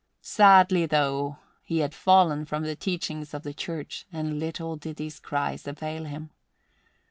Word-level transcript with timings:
Sadly, 0.23 0.87
though, 0.87 1.37
had 1.69 1.93
he 1.93 1.95
fallen 1.95 2.45
from 2.45 2.63
the 2.63 2.75
teachings 2.75 3.35
of 3.35 3.43
the 3.43 3.53
Church, 3.53 4.07
and 4.11 4.39
little 4.39 4.75
did 4.75 4.97
his 4.97 5.19
cries 5.19 5.67
avail 5.67 6.05
him! 6.05 6.31